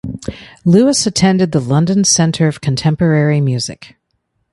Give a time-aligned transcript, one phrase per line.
[0.65, 3.97] Lewis attended the London Centre of Contemporary Music.